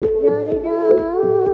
[0.00, 1.47] 哒哒哒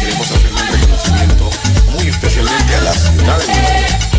[0.00, 1.50] Queremos hacer un reconocimiento
[1.92, 4.17] muy especialmente a la ciudad de México.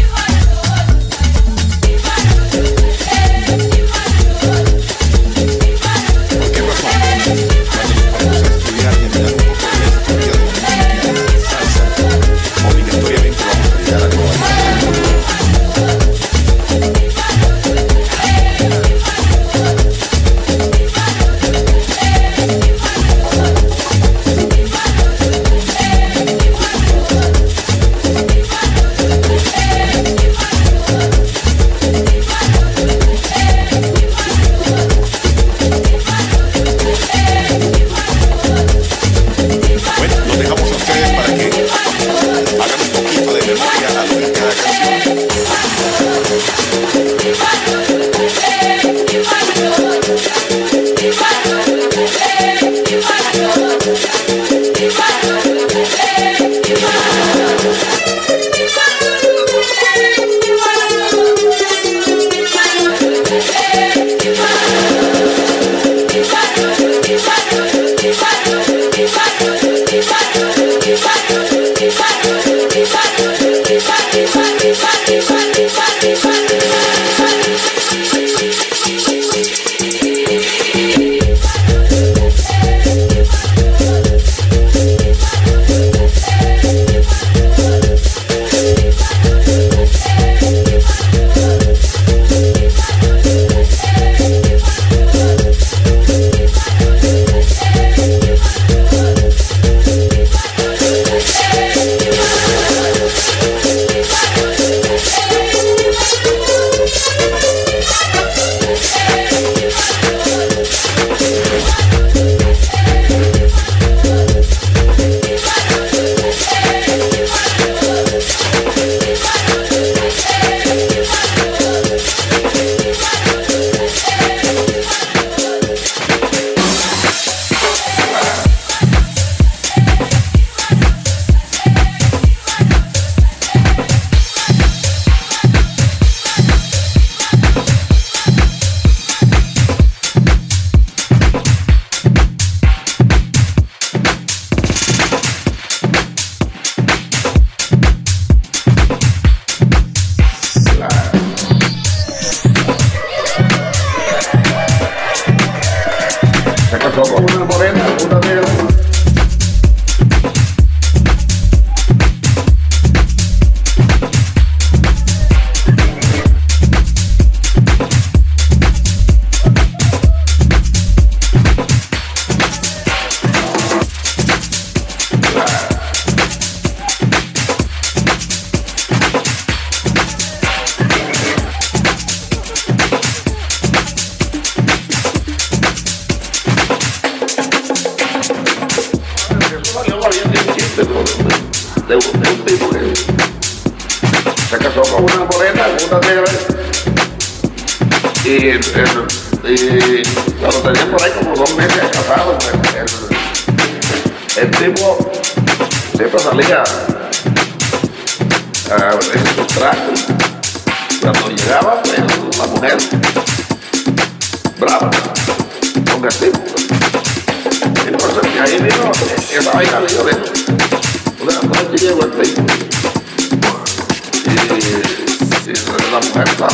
[226.01, 226.53] Santa Claus.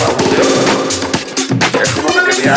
[1.82, 2.50] Es como que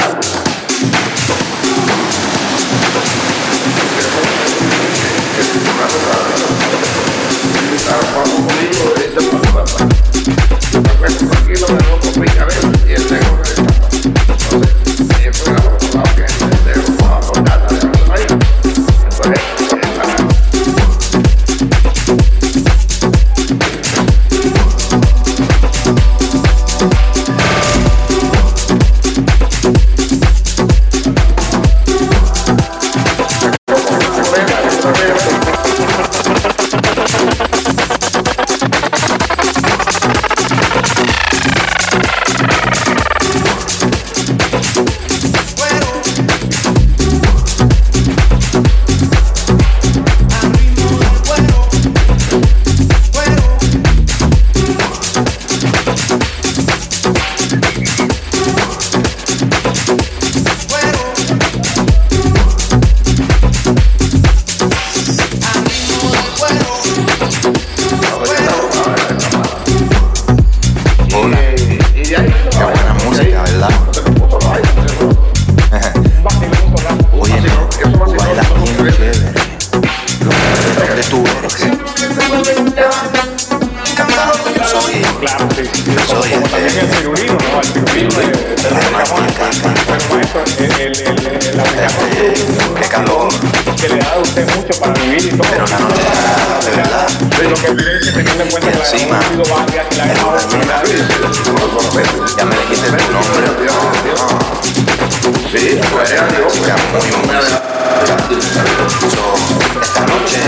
[109.81, 110.41] Esta noche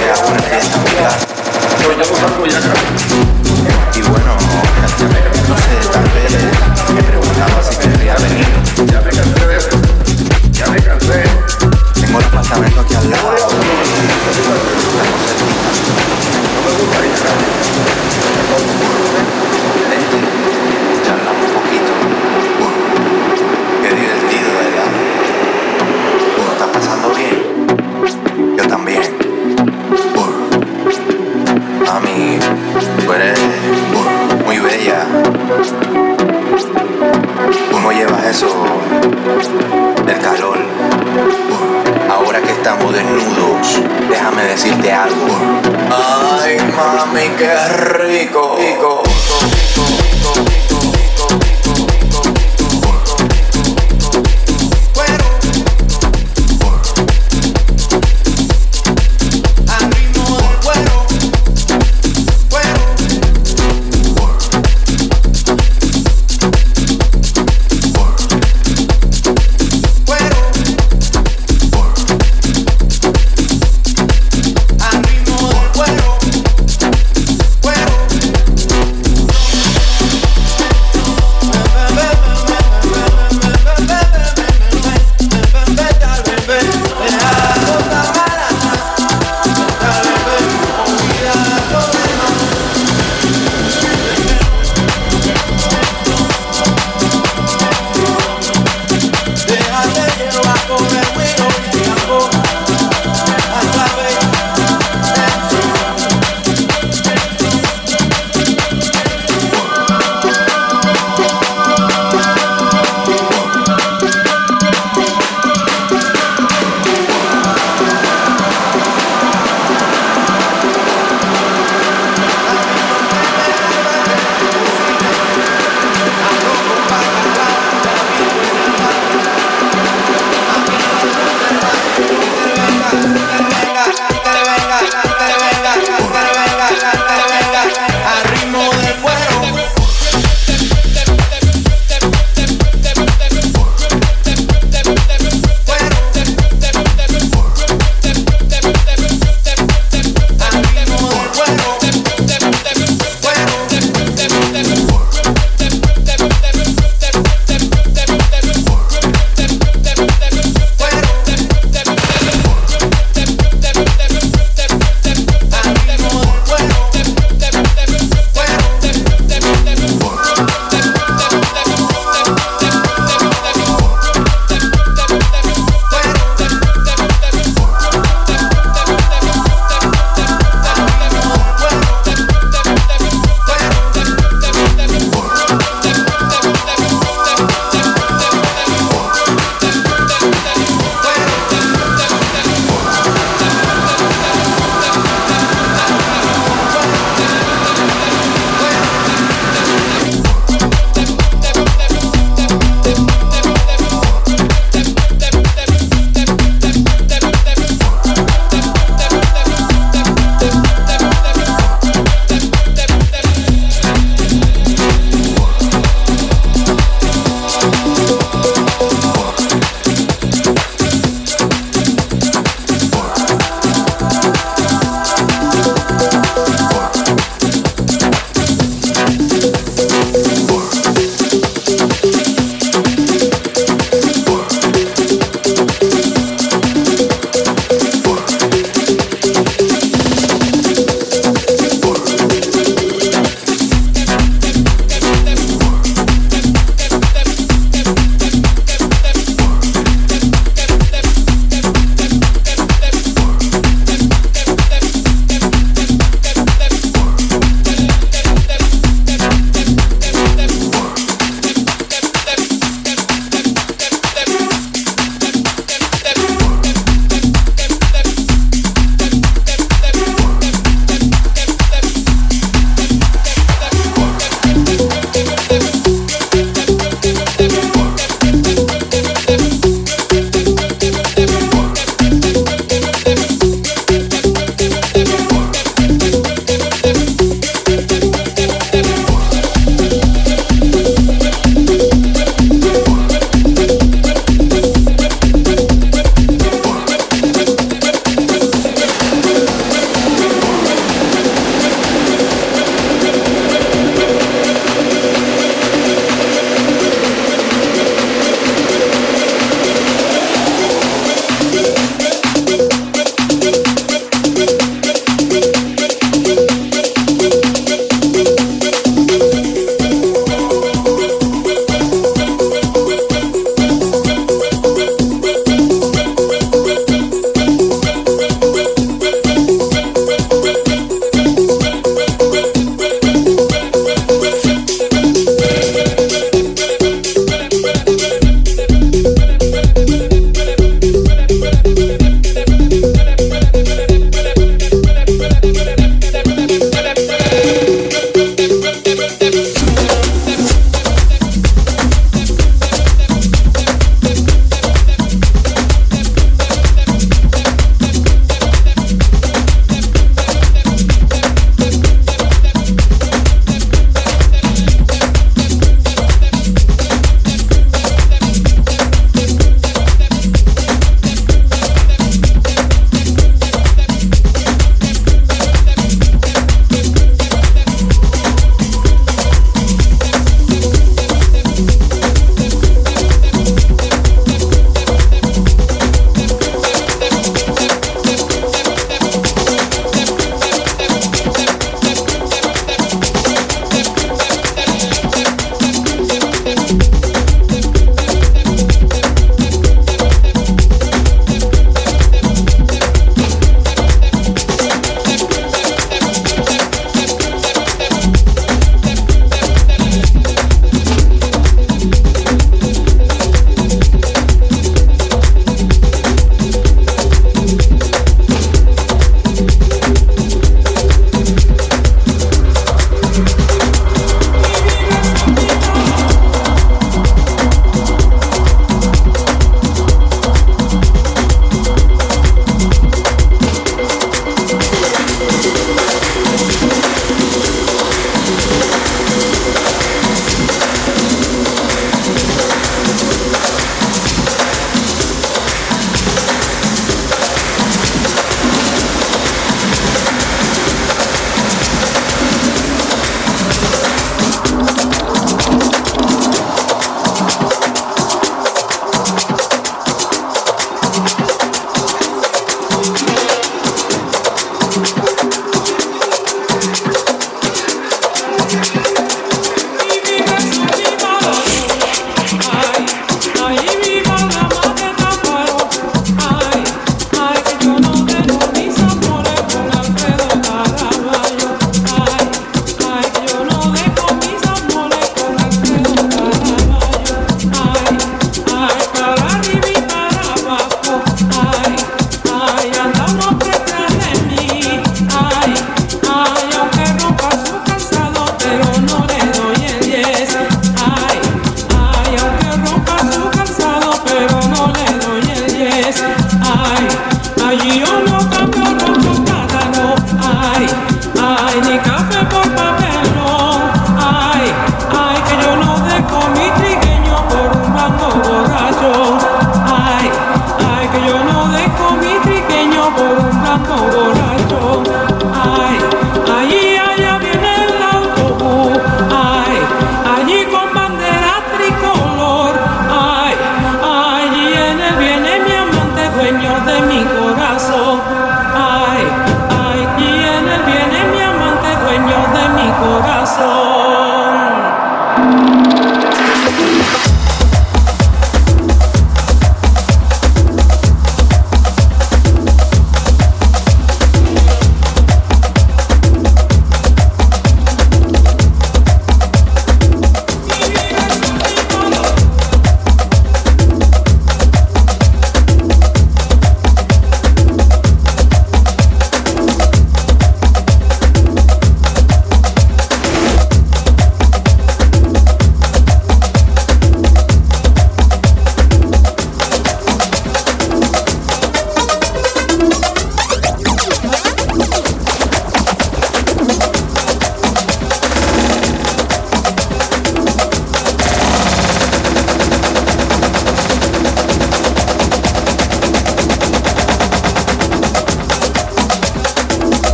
[0.00, 0.90] me hago una fiesta muy.
[1.82, 1.88] Yo
[2.38, 2.89] voy.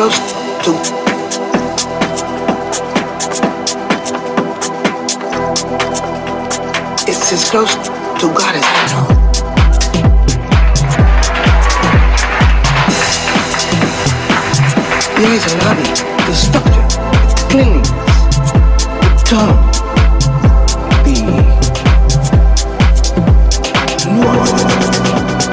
[0.00, 0.18] chose
[0.64, 0.70] to
[7.06, 9.04] It's as close to God as I know.
[15.20, 15.88] eyes are lobby,
[16.24, 16.86] the structure,
[17.28, 17.90] the cleanliness,
[19.04, 19.58] the tone,
[21.04, 21.14] the
[24.08, 24.62] nuance,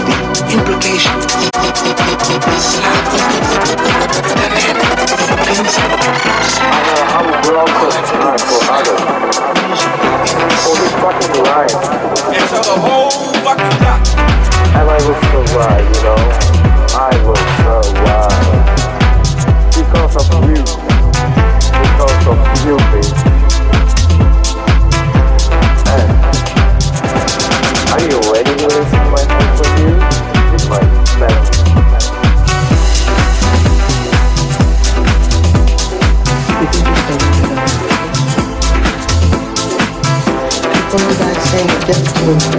[0.07, 0.15] the
[0.53, 1.37] implications.
[12.63, 13.11] tell the whole
[13.43, 14.01] fucking block.
[14.73, 16.56] I was so right, you know.
[42.27, 42.56] Just to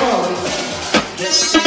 [0.00, 1.65] bola.